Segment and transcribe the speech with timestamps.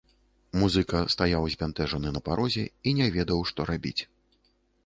[0.61, 3.99] Музыка стаяў збянтэжаны на парозе і не ведаў, што рабіць.